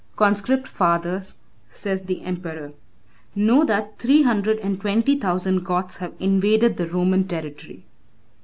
"Conscript 0.15 0.65
fathers," 0.65 1.35
says 1.69 2.01
the 2.05 2.23
emperor, 2.23 2.73
"know 3.35 3.63
that 3.63 3.99
three 3.99 4.23
hundred 4.23 4.57
and 4.57 4.81
twenty 4.81 5.15
thousand 5.19 5.63
Goths 5.63 5.97
have 5.97 6.15
invaded 6.17 6.77
the 6.77 6.87
Roman 6.87 7.27
territory. 7.27 7.85